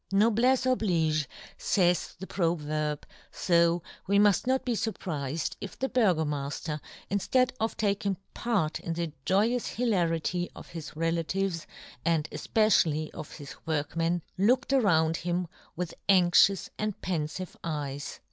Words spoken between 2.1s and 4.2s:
the proverb, fo we